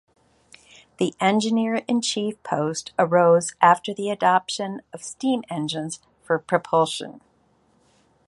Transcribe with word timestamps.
The 0.97 1.13
Engineer-in-Chief 1.19 2.41
post 2.41 2.91
arose 2.97 3.53
after 3.61 3.93
the 3.93 4.09
adoption 4.09 4.81
of 4.93 5.03
steam 5.03 5.43
engines 5.47 5.99
for 6.23 6.39
propulsion. 6.39 7.21